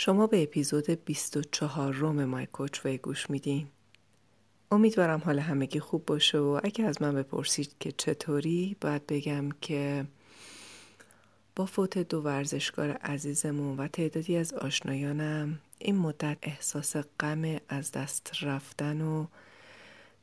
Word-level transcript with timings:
شما 0.00 0.26
به 0.26 0.42
اپیزود 0.42 0.90
24 1.04 1.92
روم 1.92 2.24
مای 2.24 2.46
کوچ 2.46 2.84
وی 2.84 2.98
گوش 2.98 3.30
میدین. 3.30 3.66
امیدوارم 4.70 5.22
حال 5.24 5.38
همگی 5.38 5.80
خوب 5.80 6.06
باشه 6.06 6.38
و 6.38 6.60
اگه 6.64 6.84
از 6.84 7.02
من 7.02 7.14
بپرسید 7.14 7.74
که 7.80 7.92
چطوری 7.92 8.76
باید 8.80 9.06
بگم 9.06 9.48
که 9.60 10.04
با 11.56 11.66
فوت 11.66 11.98
دو 11.98 12.20
ورزشکار 12.20 12.90
عزیزمون 12.90 13.76
و 13.76 13.88
تعدادی 13.88 14.36
از 14.36 14.54
آشنایانم 14.54 15.58
این 15.78 15.96
مدت 15.96 16.38
احساس 16.42 16.96
غم 17.20 17.56
از 17.68 17.92
دست 17.92 18.30
رفتن 18.42 19.00
و 19.00 19.26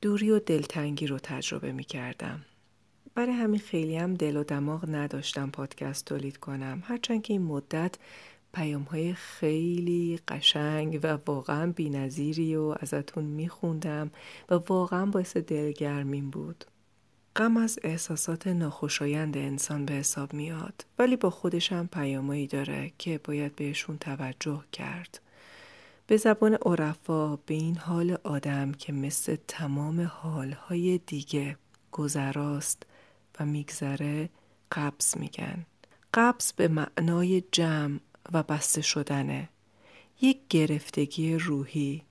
دوری 0.01 0.31
و 0.31 0.39
دلتنگی 0.39 1.07
رو 1.07 1.19
تجربه 1.19 1.71
می 1.71 1.83
کردم. 1.83 2.45
برای 3.15 3.33
همین 3.33 3.59
خیلی 3.59 3.97
هم 3.97 4.13
دل 4.13 4.37
و 4.37 4.43
دماغ 4.43 4.85
نداشتم 4.89 5.49
پادکست 5.49 6.05
تولید 6.05 6.37
کنم 6.37 6.83
هرچند 6.85 7.21
که 7.21 7.33
این 7.33 7.41
مدت 7.41 7.95
پیام 8.55 8.83
های 8.83 9.13
خیلی 9.13 10.19
قشنگ 10.27 10.99
و 11.03 11.17
واقعا 11.25 11.71
بینظیری 11.71 12.55
و 12.55 12.75
ازتون 12.79 13.23
میخوندم 13.23 14.11
و 14.49 14.55
واقعا 14.55 15.05
باعث 15.05 15.37
دلگرمین 15.37 16.29
بود. 16.29 16.65
غم 17.35 17.57
از 17.57 17.79
احساسات 17.83 18.47
ناخوشایند 18.47 19.37
انسان 19.37 19.85
به 19.85 19.93
حساب 19.93 20.33
میاد 20.33 20.85
ولی 20.99 21.15
با 21.15 21.29
خودش 21.29 21.71
هم 21.71 21.87
پیامایی 21.87 22.47
داره 22.47 22.91
که 22.97 23.19
باید 23.23 23.55
بهشون 23.55 23.97
توجه 23.97 24.63
کرد. 24.71 25.21
به 26.07 26.17
زبان 26.17 26.57
عرفا 26.65 27.35
به 27.35 27.53
این 27.53 27.77
حال 27.77 28.17
آدم 28.23 28.71
که 28.71 28.93
مثل 28.93 29.35
تمام 29.47 30.01
حالهای 30.01 30.97
دیگه 30.97 31.57
گذراست 31.91 32.83
و 33.39 33.45
میگذره 33.45 34.29
قبض 34.71 35.17
میگن. 35.17 35.65
قبض 36.13 36.51
به 36.51 36.67
معنای 36.67 37.43
جمع 37.51 37.99
و 38.33 38.43
بسته 38.43 38.81
شدنه. 38.81 39.49
یک 40.21 40.39
گرفتگی 40.49 41.35
روحی. 41.35 42.03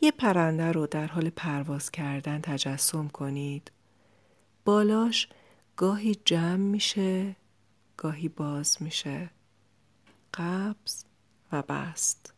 یه 0.00 0.10
پرنده 0.10 0.72
رو 0.72 0.86
در 0.86 1.06
حال 1.06 1.30
پرواز 1.30 1.90
کردن 1.90 2.40
تجسم 2.40 3.08
کنید. 3.08 3.70
بالاش 4.64 5.28
گاهی 5.76 6.16
جمع 6.24 6.56
میشه، 6.56 7.36
گاهی 7.96 8.28
باز 8.28 8.76
میشه. 8.80 9.30
قبض 10.34 11.04
و 11.52 11.62
بست. 11.62 12.32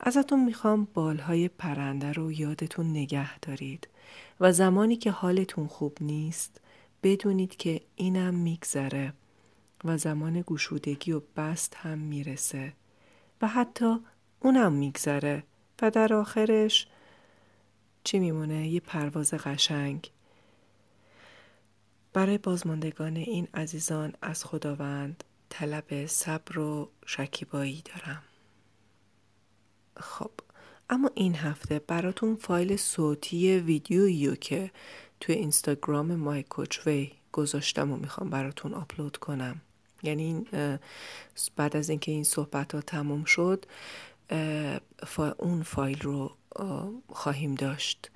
ازتون 0.00 0.44
می‌خوام 0.44 0.88
بالهای 0.94 1.48
پرنده 1.48 2.12
رو 2.12 2.32
یادتون 2.32 2.90
نگه 2.90 3.38
دارید 3.38 3.88
و 4.40 4.52
زمانی 4.52 4.96
که 4.96 5.10
حالتون 5.10 5.66
خوب 5.66 5.98
نیست 6.00 6.60
بدونید 7.02 7.56
که 7.56 7.80
اینم 7.96 8.34
میگذره 8.34 9.12
و 9.84 9.98
زمان 9.98 10.44
گشودگی 10.46 11.12
و 11.12 11.20
بست 11.36 11.74
هم 11.74 11.98
می‌رسه 11.98 12.72
و 13.42 13.48
حتی 13.48 13.98
اونم 14.40 14.72
میگذره 14.72 15.42
و 15.82 15.90
در 15.90 16.14
آخرش 16.14 16.86
چی 18.04 18.18
میمونه؟ 18.18 18.68
یه 18.68 18.80
پرواز 18.80 19.34
قشنگ. 19.34 20.10
برای 22.12 22.38
بازماندگان 22.38 23.16
این 23.16 23.48
عزیزان 23.54 24.12
از 24.22 24.44
خداوند 24.44 25.24
طلب 25.48 26.06
صبر 26.06 26.58
و 26.58 26.90
شکیبایی 27.06 27.82
دارم. 27.84 28.22
خب 29.96 30.30
اما 30.90 31.10
این 31.14 31.34
هفته 31.34 31.78
براتون 31.78 32.36
فایل 32.36 32.76
صوتی 32.76 33.58
ویدیویی 33.58 34.36
که 34.36 34.70
توی 35.20 35.34
اینستاگرام 35.34 36.14
مای 36.14 36.42
کوچوی 36.42 37.12
گذاشتم 37.32 37.92
و 37.92 37.96
می‌خوام 37.96 38.30
براتون 38.30 38.74
آپلود 38.74 39.16
کنم. 39.16 39.60
یعنی 40.04 40.46
بعد 41.56 41.76
از 41.76 41.90
اینکه 41.90 42.12
این 42.12 42.24
صحبت 42.24 42.74
ها 42.74 42.80
تموم 42.80 43.24
شد 43.24 43.64
اون 45.38 45.62
فایل 45.62 46.00
رو 46.00 46.36
خواهیم 47.08 47.54
داشت. 47.54 48.10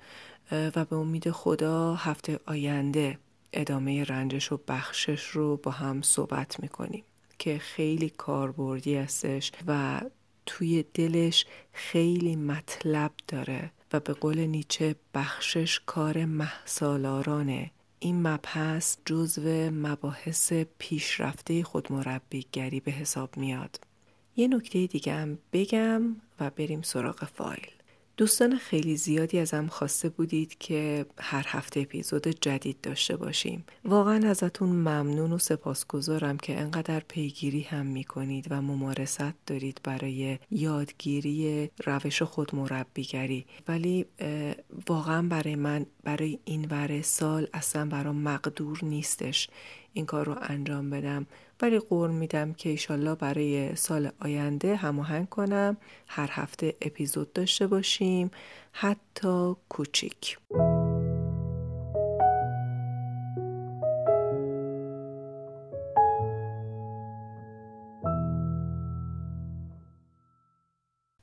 و 0.51 0.85
به 0.85 0.95
امید 0.95 1.31
خدا 1.31 1.95
هفته 1.95 2.39
آینده 2.45 3.17
ادامه 3.53 4.03
رنجش 4.03 4.51
و 4.51 4.59
بخشش 4.67 5.23
رو 5.23 5.57
با 5.57 5.71
هم 5.71 6.01
صحبت 6.01 6.59
می‌کنیم 6.59 7.03
که 7.39 7.57
خیلی 7.57 8.09
کاربردی 8.09 8.95
هستش 8.95 9.51
و 9.67 10.01
توی 10.45 10.85
دلش 10.93 11.45
خیلی 11.73 12.35
مطلب 12.35 13.11
داره 13.27 13.71
و 13.93 13.99
به 13.99 14.13
قول 14.13 14.39
نیچه 14.39 14.95
بخشش 15.13 15.81
کار 15.85 16.25
محسالارانه 16.25 17.71
این 17.99 18.27
مبحث 18.27 18.97
جزو 19.05 19.69
مباحث 19.71 20.53
پیشرفته 20.53 21.63
خودمربیگری 21.63 22.79
به 22.79 22.91
حساب 22.91 23.37
میاد. 23.37 23.79
یه 24.35 24.47
نکته 24.47 24.87
دیگه 24.87 25.13
هم 25.13 25.37
بگم 25.53 26.15
و 26.39 26.49
بریم 26.49 26.81
سراغ 26.81 27.25
فایل. 27.25 27.78
دوستان 28.19 28.57
خیلی 28.57 28.97
زیادی 28.97 29.39
ازم 29.39 29.67
خواسته 29.67 30.09
بودید 30.09 30.57
که 30.57 31.05
هر 31.19 31.45
هفته 31.47 31.79
اپیزود 31.79 32.27
جدید 32.27 32.81
داشته 32.81 33.17
باشیم. 33.17 33.63
واقعا 33.85 34.29
ازتون 34.29 34.69
ممنون 34.69 35.31
و 35.31 35.37
سپاسگزارم 35.37 36.37
که 36.37 36.59
انقدر 36.59 36.99
پیگیری 36.99 37.61
هم 37.61 37.85
می‌کنید 37.85 38.47
و 38.49 38.61
ممارست 38.61 39.33
دارید 39.45 39.79
برای 39.83 40.39
یادگیری 40.51 41.69
روش 41.85 42.21
خود 42.21 42.55
مربیگری. 42.55 43.45
ولی 43.67 44.05
واقعا 44.87 45.21
برای 45.21 45.55
من 45.55 45.85
برای 46.03 46.39
این 46.45 46.65
ور 46.65 47.01
سال 47.01 47.47
اصلا 47.53 47.85
برام 47.85 48.15
مقدور 48.15 48.79
نیستش 48.81 49.49
این 49.93 50.05
کار 50.05 50.25
رو 50.25 50.35
انجام 50.41 50.89
بدم. 50.89 51.25
ولی 51.61 51.79
قول 51.79 52.11
میدم 52.11 52.53
که 52.53 52.69
ایشالله 52.69 53.15
برای 53.15 53.75
سال 53.75 54.09
آینده 54.19 54.75
هماهنگ 54.75 55.29
کنم. 55.29 55.77
هر 56.07 56.29
هفته 56.31 56.75
اپیزود 56.81 57.33
داشته 57.33 57.67
باشیم. 57.67 58.31
حتی 58.71 59.55
کوچیک. 59.69 60.37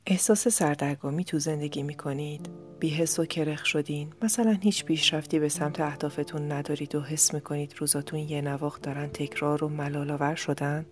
احساس 0.09 0.49
سردرگمی 0.49 1.25
تو 1.25 1.39
زندگی 1.39 1.83
می 1.83 1.95
کنید؟ 1.95 2.51
بیحس 2.81 3.19
و 3.19 3.25
کرخ 3.25 3.67
شدین؟ 3.67 4.13
مثلا 4.23 4.59
هیچ 4.63 4.85
پیشرفتی 4.85 5.39
به 5.39 5.49
سمت 5.49 5.81
اهدافتون 5.81 6.53
ندارید 6.53 6.95
و 6.95 7.01
حس 7.01 7.35
می 7.35 7.41
کنید 7.41 7.75
روزاتون 7.79 8.21
یه 8.21 8.41
نواخت 8.41 8.83
دارن 8.83 9.07
تکرار 9.07 9.65
و 9.65 9.69
ملالاور 9.69 10.35
شدن؟ 10.35 10.87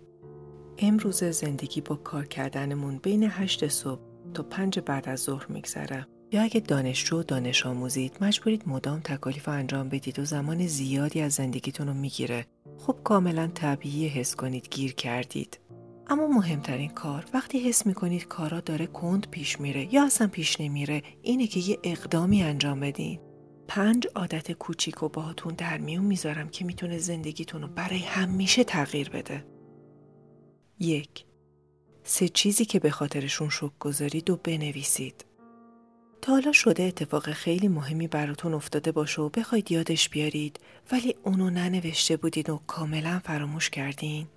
امروز 0.77 1.23
زندگی 1.23 1.81
با 1.81 1.95
کار 1.95 2.25
کردنمون 2.25 2.97
بین 2.97 3.27
هشت 3.31 3.67
صبح 3.67 4.01
تا 4.33 4.43
پنج 4.43 4.79
بعد 4.79 5.09
از 5.09 5.19
ظهر 5.19 5.45
میگذره. 5.49 6.07
یا 6.31 6.41
اگه 6.41 6.59
دانشجو 6.59 7.19
و 7.19 7.23
دانش 7.23 7.65
آموزید 7.65 8.17
مجبورید 8.21 8.63
مدام 8.67 8.99
تکالیف 8.99 9.49
انجام 9.49 9.89
بدید 9.89 10.19
و 10.19 10.25
زمان 10.25 10.67
زیادی 10.67 11.21
از 11.21 11.33
زندگیتون 11.33 11.87
رو 11.87 11.93
می‌گیره. 11.93 12.45
خب 12.77 12.97
کاملا 13.03 13.47
طبیعی 13.47 14.07
حس 14.07 14.35
کنید 14.35 14.67
گیر 14.71 14.93
کردید. 14.93 15.59
اما 16.07 16.27
مهمترین 16.27 16.89
کار 16.89 17.25
وقتی 17.33 17.59
حس 17.59 17.85
می‌کنید 17.85 18.27
کارا 18.27 18.59
داره 18.59 18.87
کند 18.87 19.27
پیش 19.31 19.59
میره 19.59 19.93
یا 19.93 20.05
اصلا 20.05 20.27
پیش 20.27 20.61
نمیره 20.61 21.03
اینه 21.21 21.47
که 21.47 21.59
یه 21.59 21.79
اقدامی 21.83 22.43
انجام 22.43 22.79
بدین. 22.79 23.19
پنج 23.67 24.07
عادت 24.15 24.51
کوچیک 24.51 25.03
و 25.03 25.09
باهاتون 25.09 25.53
در 25.53 25.77
میون 25.77 26.05
می‌ذارم 26.05 26.49
که 26.49 26.65
می‌تونه 26.65 26.97
زندگیتون 26.97 27.61
رو 27.61 27.67
برای 27.67 27.99
همیشه 27.99 28.63
تغییر 28.63 29.09
بده. 29.09 29.45
یک 30.79 31.25
سه 32.03 32.29
چیزی 32.29 32.65
که 32.65 32.79
به 32.79 32.89
خاطرشون 32.89 33.49
شک 33.49 33.79
گذارید 33.79 34.29
و 34.29 34.37
بنویسید. 34.43 35.25
تا 36.21 36.31
حالا 36.31 36.51
شده 36.51 36.83
اتفاق 36.83 37.31
خیلی 37.31 37.67
مهمی 37.67 38.07
براتون 38.07 38.53
افتاده 38.53 38.91
باشه 38.91 39.21
و 39.21 39.29
بخواید 39.29 39.71
یادش 39.71 40.09
بیارید 40.09 40.59
ولی 40.91 41.15
اونو 41.23 41.49
ننوشته 41.49 42.17
بودید 42.17 42.49
و 42.49 42.61
کاملا 42.67 43.21
فراموش 43.23 43.69
کردین؟ 43.69 44.27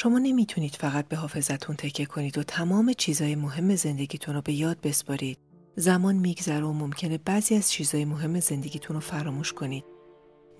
شما 0.00 0.18
نمی‌تونید 0.18 0.74
فقط 0.74 1.08
به 1.08 1.16
حافظتون 1.16 1.76
تکه 1.76 2.06
کنید 2.06 2.38
و 2.38 2.42
تمام 2.42 2.92
چیزای 2.92 3.34
مهم 3.34 3.76
زندگیتون 3.76 4.34
رو 4.34 4.42
به 4.42 4.52
یاد 4.52 4.80
بسپارید. 4.80 5.38
زمان 5.76 6.16
میگذره 6.16 6.64
و 6.64 6.72
ممکنه 6.72 7.18
بعضی 7.18 7.54
از 7.54 7.70
چیزای 7.70 8.04
مهم 8.04 8.40
زندگیتون 8.40 8.94
رو 8.94 9.00
فراموش 9.00 9.52
کنید. 9.52 9.84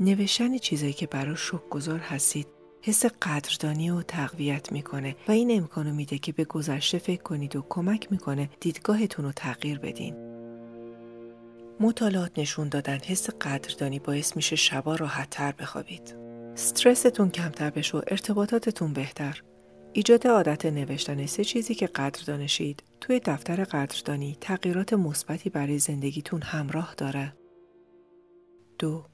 نوشتن 0.00 0.58
چیزایی 0.58 0.92
که 0.92 1.06
براش 1.06 1.40
شک 1.40 1.68
گذار 1.70 1.98
هستید 1.98 2.46
حس 2.82 3.06
قدردانی 3.06 3.90
و 3.90 4.02
تقویت 4.02 4.72
می‌کنه 4.72 5.16
و 5.28 5.32
این 5.32 5.50
امکانو 5.50 5.94
میده 5.94 6.18
که 6.18 6.32
به 6.32 6.44
گذشته 6.44 6.98
فکر 6.98 7.22
کنید 7.22 7.56
و 7.56 7.66
کمک 7.68 8.12
می‌کنه 8.12 8.50
دیدگاهتون 8.60 9.24
رو 9.24 9.32
تغییر 9.32 9.78
بدین. 9.78 10.16
مطالعات 11.80 12.38
نشون 12.38 12.68
دادن 12.68 12.98
حس 12.98 13.30
قدردانی 13.30 13.98
باعث 13.98 14.36
میشه 14.36 14.56
شبا 14.56 14.96
راحتتر 14.96 15.52
بخوابید. 15.52 16.27
استرستون 16.58 17.30
کمتر 17.30 17.70
بشه 17.70 17.98
و 17.98 18.02
ارتباطاتتون 18.06 18.92
بهتر. 18.92 19.42
ایجاد 19.92 20.26
عادت 20.26 20.66
نوشتن 20.66 21.26
سه 21.26 21.44
چیزی 21.44 21.74
که 21.74 21.86
قدر 21.86 22.24
دانشید 22.26 22.82
توی 23.00 23.20
دفتر 23.20 23.64
قدردانی 23.64 24.36
تغییرات 24.40 24.92
مثبتی 24.92 25.50
برای 25.50 25.78
زندگیتون 25.78 26.42
همراه 26.42 26.94
داره. 26.96 27.36
دو 28.78 29.04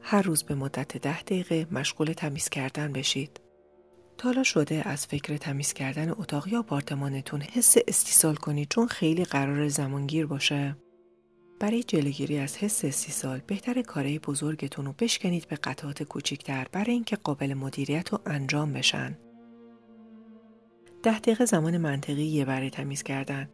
هر 0.00 0.22
روز 0.22 0.42
به 0.42 0.54
مدت 0.54 0.96
ده 0.96 1.22
دقیقه 1.22 1.66
مشغول 1.70 2.12
تمیز 2.12 2.48
کردن 2.48 2.92
بشید. 2.92 3.40
تا 4.18 4.42
شده 4.42 4.82
از 4.88 5.06
فکر 5.06 5.36
تمیز 5.36 5.72
کردن 5.72 6.10
اتاق 6.10 6.48
یا 6.48 6.58
آپارتمانتون 6.58 7.40
حس 7.40 7.74
استیصال 7.88 8.34
کنید 8.34 8.68
چون 8.70 8.86
خیلی 8.86 9.24
قرار 9.24 9.68
زمانگیر 9.68 10.26
باشه؟ 10.26 10.76
برای 11.60 11.82
جلوگیری 11.82 12.38
از 12.38 12.56
حس 12.56 12.84
استیصال 12.84 13.40
بهتر 13.46 13.82
کاره 13.82 14.18
بزرگتون 14.18 14.86
رو 14.86 14.94
بشکنید 14.98 15.48
به 15.48 15.56
قطعات 15.56 16.02
کوچیکتر 16.02 16.66
برای 16.72 16.92
اینکه 16.92 17.16
قابل 17.16 17.54
مدیریت 17.54 18.12
و 18.12 18.18
انجام 18.26 18.72
بشن. 18.72 19.18
ده 21.02 21.18
دقیقه 21.18 21.44
زمان 21.44 21.76
منطقی 21.78 22.24
یه 22.24 22.44
برای 22.44 22.70
تمیز 22.70 23.02
کردن. 23.02 23.48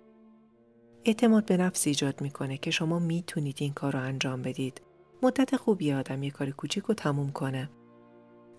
اعتماد 1.05 1.45
به 1.45 1.57
نفس 1.57 1.87
ایجاد 1.87 2.21
می‌کنه 2.21 2.57
که 2.57 2.71
شما 2.71 2.99
می‌تونید 2.99 3.57
این 3.61 3.73
کار 3.73 3.93
رو 3.93 3.99
انجام 3.99 4.43
بدید. 4.43 4.83
مدت 5.23 5.57
خوبی 5.57 5.93
آدم 5.93 6.23
یه 6.23 6.31
کار 6.31 6.51
کوچیک 6.51 6.85
رو 6.85 6.95
تموم 6.95 7.31
کنه. 7.31 7.71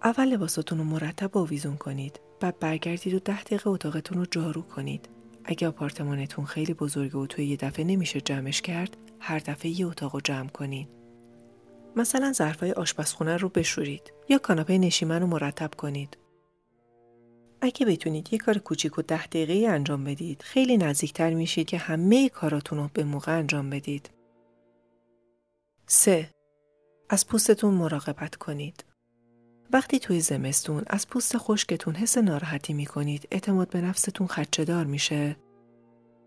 اول 0.03 0.25
لباساتون 0.25 0.77
رو 0.77 0.83
مرتب 0.83 1.37
آویزون 1.37 1.77
کنید. 1.77 2.19
بعد 2.39 2.59
برگردید 2.59 3.13
و 3.13 3.19
ده 3.19 3.41
دقیقه 3.41 3.69
اتاقتون 3.69 4.17
رو 4.17 4.25
جارو 4.25 4.61
کنید. 4.61 5.09
اگه 5.45 5.67
آپارتمانتون 5.67 6.45
خیلی 6.45 6.73
بزرگه 6.73 7.17
و 7.17 7.25
توی 7.25 7.45
یه 7.45 7.55
دفعه 7.55 7.85
نمیشه 7.85 8.21
جمعش 8.21 8.61
کرد، 8.61 8.97
هر 9.23 9.39
دفعه 9.39 9.79
یه 9.79 9.87
اتاق 9.87 10.15
رو 10.15 10.21
جمع 10.21 10.49
کنید. 10.49 10.89
مثلا 11.95 12.33
ظرفای 12.33 12.71
آشپزخونه 12.71 13.37
رو 13.37 13.49
بشورید 13.49 14.13
یا 14.29 14.37
کاناپه 14.37 14.77
نشیمن 14.77 15.21
رو 15.21 15.27
مرتب 15.27 15.71
کنید. 15.77 16.17
اگه 17.61 17.85
بتونید 17.85 18.33
یه 18.33 18.39
کار 18.39 18.57
کوچیک 18.57 18.97
و 18.97 19.01
ده 19.01 19.27
دقیقه 19.27 19.67
انجام 19.69 20.03
بدید، 20.03 20.41
خیلی 20.41 20.77
نزدیکتر 20.77 21.33
میشید 21.33 21.67
که 21.67 21.77
همه 21.77 22.29
کاراتون 22.29 22.77
رو 22.77 22.89
به 22.93 23.03
موقع 23.03 23.37
انجام 23.37 23.69
بدید. 23.69 24.09
3. 25.87 26.29
از 27.09 27.27
پوستتون 27.27 27.73
مراقبت 27.73 28.35
کنید. 28.35 28.85
وقتی 29.73 29.99
توی 29.99 30.19
زمستون 30.19 30.83
از 30.87 31.07
پوست 31.07 31.37
خشکتون 31.37 31.95
حس 31.95 32.17
ناراحتی 32.17 32.73
می 32.73 32.85
کنید 32.85 33.27
اعتماد 33.31 33.69
به 33.69 33.81
نفستون 33.81 34.27
خدچهدار 34.27 34.85
میشه 34.85 35.35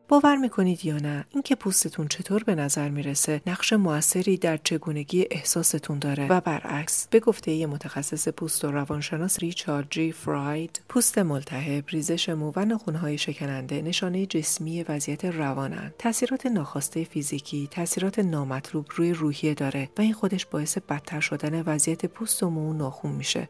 باور 0.09 0.37
می‌کنید 0.37 0.85
یا 0.85 0.97
نه؟ 0.97 1.25
اینکه 1.31 1.55
پوستتون 1.55 2.09
چطور 2.09 2.45
به 2.45 2.55
نظر 2.55 2.89
می‌رسه؟ 2.89 3.41
نقش 3.47 3.73
موثری 3.73 4.37
در 4.37 4.57
چگونگی 4.57 5.27
احساستون 5.31 5.99
داره؟ 5.99 6.29
و 6.29 6.41
برعکس 6.41 7.09
به 7.09 7.21
گفته 7.21 7.53
یه 7.53 7.67
متخصص 7.67 8.29
پوست 8.29 8.65
و 8.65 8.71
روانشناس 8.71 9.39
ریچارد 9.39 9.87
جی 9.91 10.13
فراید 10.13 10.83
پوست 10.89 11.19
ملتهب 11.19 11.85
ریزش 11.89 12.29
مو 12.29 12.53
و 12.57 12.65
ناخونهای 12.65 13.19
شکننده 13.19 13.83
نشانه 13.83 14.27
جسمی 14.27 14.83
وضعیت 14.83 15.25
روانن 15.25 15.93
تاثیرات 15.99 16.47
ناخواسته 16.47 17.05
فیزیکی 17.05 17.69
تاثیرات 17.71 18.19
نامطلوب 18.19 18.87
روی 18.91 19.13
روحیه 19.13 19.55
داره 19.55 19.89
و 19.99 20.01
این 20.01 20.13
خودش 20.13 20.47
باعث 20.47 20.79
بدتر 20.79 21.21
شدن 21.21 21.63
وضعیت 21.63 22.07
پوست 22.07 22.43
و 22.43 22.51
مو 22.51 22.73
ناخون 22.73 23.13
میشه. 23.13 23.49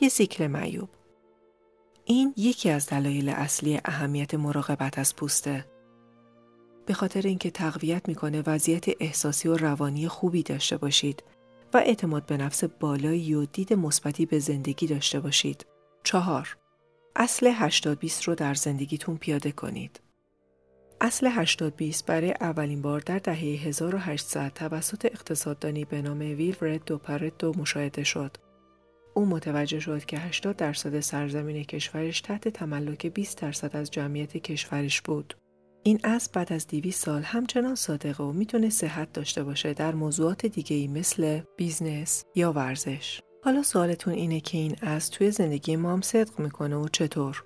یه 0.00 0.08
سیکل 0.08 0.46
معیوب. 0.46 0.88
این 2.04 2.34
یکی 2.36 2.70
از 2.70 2.86
دلایل 2.86 3.28
اصلی 3.28 3.80
اهمیت 3.84 4.34
مراقبت 4.34 4.98
از 4.98 5.16
پوسته. 5.16 5.64
به 6.86 6.94
خاطر 6.94 7.22
اینکه 7.22 7.50
تقویت 7.50 8.08
می‌کنه 8.08 8.42
وضعیت 8.46 8.84
احساسی 9.00 9.48
و 9.48 9.56
روانی 9.56 10.08
خوبی 10.08 10.42
داشته 10.42 10.76
باشید 10.76 11.22
و 11.74 11.76
اعتماد 11.76 12.26
به 12.26 12.36
نفس 12.36 12.64
بالایی 12.64 13.34
و 13.34 13.44
دید 13.44 13.72
مثبتی 13.72 14.26
به 14.26 14.38
زندگی 14.38 14.86
داشته 14.86 15.20
باشید. 15.20 15.66
چهار 16.04 16.56
اصل 17.16 17.52
80 17.54 17.98
20 17.98 18.22
رو 18.22 18.34
در 18.34 18.54
زندگیتون 18.54 19.16
پیاده 19.16 19.52
کنید. 19.52 20.00
اصل 21.00 21.26
80 21.26 21.76
20 21.76 22.06
برای 22.06 22.34
اولین 22.40 22.82
بار 22.82 23.00
در 23.00 23.18
دهه 23.18 23.38
1800 23.38 24.52
توسط 24.54 25.04
اقتصاددانی 25.04 25.84
به 25.84 26.02
نام 26.02 26.18
ویل 26.18 26.56
رد 26.60 26.92
پرتو 26.92 27.52
مشاهده 27.58 28.04
شد. 28.04 28.36
او 29.14 29.26
متوجه 29.26 29.80
شد 29.80 30.04
که 30.04 30.18
80 30.18 30.56
درصد 30.56 31.00
سرزمین 31.00 31.64
کشورش 31.64 32.20
تحت 32.20 32.48
تملک 32.48 33.06
20 33.06 33.40
درصد 33.40 33.76
از 33.76 33.90
جمعیت 33.90 34.36
کشورش 34.36 35.00
بود. 35.00 35.34
این 35.82 36.00
اصل 36.04 36.32
بعد 36.32 36.52
از 36.52 36.66
200 36.66 37.04
سال 37.04 37.22
همچنان 37.22 37.74
صادقه 37.74 38.24
و 38.24 38.32
می‌تونه 38.32 38.70
صحت 38.70 39.12
داشته 39.12 39.44
باشه 39.44 39.74
در 39.74 39.94
موضوعات 39.94 40.46
دیگه 40.46 40.76
ای 40.76 40.88
مثل 40.88 41.40
بیزنس 41.56 42.24
یا 42.34 42.52
ورزش. 42.52 43.20
حالا 43.44 43.62
سوالتون 43.62 44.14
اینه 44.14 44.40
که 44.40 44.58
این 44.58 44.76
اصل 44.82 45.14
توی 45.14 45.30
زندگی 45.30 45.76
ما 45.76 45.92
هم 45.92 46.00
صدق 46.00 46.40
می‌کنه 46.40 46.76
و 46.76 46.88
چطور؟ 46.88 47.44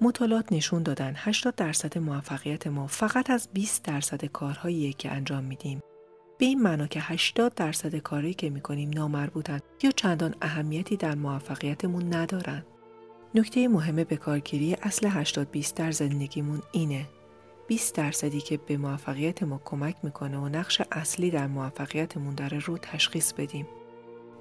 مطالعات 0.00 0.52
نشون 0.52 0.82
دادن 0.82 1.12
80 1.16 1.54
درصد 1.54 1.98
موفقیت 1.98 2.66
ما 2.66 2.86
فقط 2.86 3.30
از 3.30 3.48
20 3.52 3.82
درصد 3.84 4.24
کارهاییه 4.24 4.92
که 4.92 5.12
انجام 5.12 5.44
میدیم. 5.44 5.80
به 6.38 6.46
این 6.46 6.62
معنا 6.62 6.86
که 6.86 7.00
80 7.00 7.54
درصد 7.54 7.96
کاری 7.96 8.34
که 8.34 8.50
می‌کنیم 8.50 8.90
نامربوطن 8.90 9.60
یا 9.82 9.90
چندان 9.90 10.34
اهمیتی 10.42 10.96
در 10.96 11.14
موفقیتمون 11.14 12.14
ندارن. 12.14 12.64
نکته 13.34 13.68
مهم 13.68 13.96
به 13.96 14.16
کارگیری 14.16 14.76
اصل 14.82 15.06
80 15.06 15.50
20 15.50 15.74
در 15.74 15.90
زندگیمون 15.90 16.62
اینه 16.72 17.06
20 17.68 17.94
درصدی 17.94 18.40
که 18.40 18.56
به 18.56 18.76
موفقیت 18.76 19.42
ما 19.42 19.60
کمک 19.64 19.96
می‌کنه 20.02 20.38
و 20.38 20.48
نقش 20.48 20.82
اصلی 20.92 21.30
در 21.30 21.46
موفقیتمون 21.46 22.34
داره 22.34 22.58
رو 22.58 22.78
تشخیص 22.78 23.32
بدیم. 23.32 23.66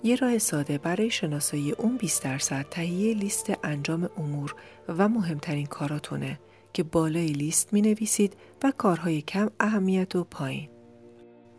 یه 0.04 0.16
راه 0.16 0.38
ساده 0.38 0.78
برای 0.78 1.10
شناسایی 1.10 1.72
اون 1.72 1.98
20 1.98 2.24
درصد 2.24 2.66
تهیه 2.72 3.14
لیست 3.14 3.54
انجام 3.64 4.10
امور 4.18 4.56
و 4.88 5.10
مهمترین 5.10 5.66
کاراتونه 5.66 6.40
که 6.74 6.84
بالای 6.84 7.28
لیست 7.28 7.74
می 7.74 7.82
نویسید 7.82 8.34
و 8.64 8.74
کارهای 8.78 9.22
کم 9.22 9.50
اهمیت 9.60 10.16
و 10.16 10.24
پایین. 10.24 10.70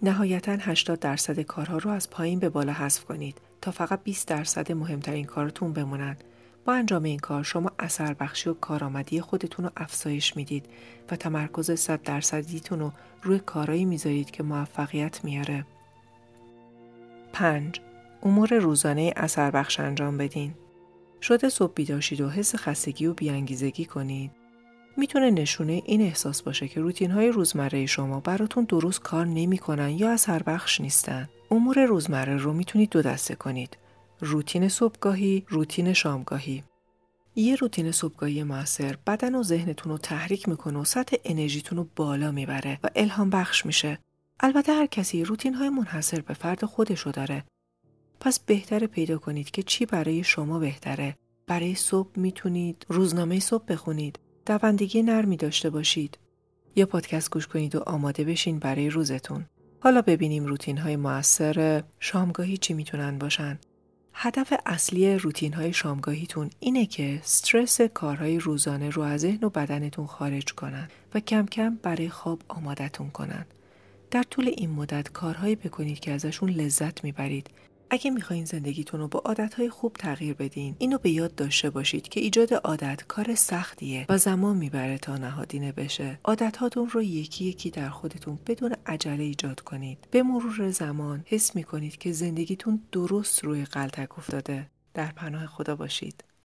نهایتا 0.02 0.56
80 0.60 0.98
درصد 0.98 1.40
کارها 1.40 1.78
رو 1.78 1.90
از 1.90 2.10
پایین 2.10 2.38
به 2.38 2.48
بالا 2.48 2.72
حذف 2.72 3.04
کنید 3.04 3.40
تا 3.60 3.70
فقط 3.70 4.02
20 4.02 4.28
درصد 4.28 4.72
مهمترین 4.72 5.24
کارتون 5.24 5.72
بمونن 5.72 6.16
با 6.66 6.74
انجام 6.74 7.02
این 7.02 7.18
کار 7.18 7.42
شما 7.42 7.70
اثر 7.78 8.14
بخشی 8.14 8.50
و 8.50 8.54
کارآمدی 8.54 9.20
خودتون 9.20 9.64
رو 9.64 9.70
افزایش 9.76 10.36
می‌دید 10.36 10.66
و 11.10 11.16
تمرکز 11.16 11.70
صد 11.70 12.02
درصدیتون 12.02 12.80
رو 12.80 12.92
روی 13.22 13.38
کارایی 13.38 13.84
می‌ذارید 13.84 14.30
که 14.30 14.42
موفقیت 14.42 15.24
میاره. 15.24 15.66
5. 17.32 17.80
امور 18.22 18.54
روزانه 18.54 19.12
اثر 19.16 19.50
بخش 19.50 19.80
انجام 19.80 20.18
بدین. 20.18 20.54
شده 21.22 21.48
صبح 21.48 21.72
بیداشید 21.74 22.20
و 22.20 22.30
حس 22.30 22.56
خستگی 22.56 23.06
و 23.06 23.14
بیانگیزگی 23.14 23.84
کنید. 23.84 24.30
می‌تونه 24.96 25.30
نشونه 25.30 25.82
این 25.84 26.00
احساس 26.00 26.42
باشه 26.42 26.68
که 26.68 26.80
روتین 26.80 27.10
های 27.10 27.28
روزمره 27.28 27.86
شما 27.86 28.20
براتون 28.20 28.64
درست 28.64 29.00
کار 29.00 29.26
نمی‌کنن 29.26 29.90
یا 29.90 30.12
اثر 30.12 30.42
بخش 30.42 30.80
نیستن. 30.80 31.28
امور 31.50 31.84
روزمره 31.84 32.36
رو 32.36 32.52
می‌تونید 32.52 32.90
دو 32.90 33.02
دسته 33.02 33.34
کنید. 33.34 33.76
روتین 34.20 34.68
صبحگاهی، 34.68 35.44
روتین 35.48 35.92
شامگاهی. 35.92 36.64
یه 37.36 37.56
روتین 37.56 37.92
صبحگاهی 37.92 38.42
موثر 38.42 38.96
بدن 39.06 39.34
و 39.34 39.42
ذهنتون 39.42 39.92
رو 39.92 39.98
تحریک 39.98 40.48
می‌کنه 40.48 40.78
و 40.78 40.84
سطح 40.84 41.16
انرژیتون 41.24 41.78
رو 41.78 41.88
بالا 41.96 42.30
می‌بره 42.30 42.78
و 42.82 42.90
الهام 42.96 43.30
بخش 43.30 43.66
میشه. 43.66 43.99
البته 44.40 44.73
هر 44.73 44.87
کسی 44.87 45.25
روتین 45.25 45.54
های 45.54 45.68
منحصر 45.68 46.20
به 46.20 46.35
فرد 46.35 46.64
خودشو 46.64 47.11
داره. 47.11 47.44
پس 48.20 48.38
بهتره 48.38 48.87
پیدا 48.87 49.18
کنید 49.18 49.50
که 49.50 49.62
چی 49.62 49.87
برای 49.87 50.25
شما 50.25 50.58
بهتره. 50.58 51.16
برای 51.46 51.75
صبح 51.75 52.11
می‌تونید 52.16 52.87
روزنامه 52.88 53.40
صبح 53.40 53.64
بخونید. 53.68 54.18
دوندگی 54.46 55.02
نرمی 55.02 55.37
داشته 55.37 55.70
باشید. 55.70 56.18
یا 56.76 56.87
پادکست 56.87 57.30
گوش 57.30 57.46
کنید 57.46 57.76
و 57.76 57.82
آماده 57.87 58.25
بشین 58.25 58.58
برای 58.58 58.90
روزتون. 58.90 59.46
حالا 59.80 60.02
ببینیم 60.02 60.46
روتین 60.46 60.78
های 60.78 60.96
موثر 60.96 61.85
شامگاهی 62.00 62.56
چی 62.56 62.75
می‌تونن 62.75 63.18
باشن. 63.18 63.58
هدف 64.18 64.52
اصلی 64.66 65.18
روتین 65.18 65.52
های 65.52 65.73
شامگاهیتون 65.73 66.50
اینه 66.61 66.87
که 66.87 67.14
استرس 67.14 67.80
کارهای 67.80 68.38
روزانه 68.38 68.90
رو 68.90 69.02
از 69.02 69.20
ذهن 69.20 69.44
و 69.44 69.50
بدنتون 69.50 70.06
خارج 70.06 70.52
کنن 70.52 70.88
و 71.14 71.20
کم 71.20 71.46
کم 71.46 71.78
برای 71.82 72.08
خواب 72.08 72.40
آمادتون 72.49 73.11
کنن. 73.11 73.46
در 74.11 74.23
طول 74.23 74.49
این 74.56 74.70
مدت 74.70 75.08
کارهایی 75.08 75.56
بکنید 75.56 76.00
که 76.00 76.12
ازشون 76.12 76.50
لذت 76.50 77.04
می‌برید 77.04 77.50
اگه 77.90 78.11
می‌خواین 78.11 78.45
زندگیتون 78.45 79.00
رو 79.00 79.09
با 79.09 79.19
عادتهای 79.19 79.71
خوب 79.71 79.93
تغییر 79.93 80.35
بدین 80.35 80.76
اینو 80.78 80.99
به 80.99 81.11
یاد 81.11 81.35
داشته 81.35 81.71
باشید 81.71 82.09
که 82.09 82.21
ایجاد 82.21 82.55
عادت 82.55 83.02
کار 83.09 83.35
سختیه 83.35 84.07
و 84.09 84.19
زمان 84.19 84.57
می‌بره 84.57 84.99
تا 84.99 85.16
نهادینه 85.16 85.73
بشه. 85.73 86.19
عادتهاتون 86.25 86.88
رو 86.88 87.02
یکی 87.02 87.45
یکی 87.45 87.71
در 87.71 87.88
خودتون 87.88 88.38
بدون 88.47 88.76
عجله 88.87 89.25
ایجاد 89.25 89.61
کنید. 89.61 90.09
به 90.11 90.23
مرور 90.23 90.71
زمان 90.71 91.25
حس 91.26 91.57
می‌کنید 91.57 91.97
که 91.97 92.12
زندگیتون 92.12 92.83
درست 92.93 93.45
روی 93.45 93.64
قلتک 93.64 94.19
افتاده. 94.19 94.71
در 94.95 95.12
پناه 95.12 95.47
خدا 95.47 95.76
باشید. 95.76 96.25